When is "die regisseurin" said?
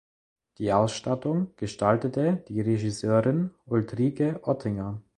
2.47-3.51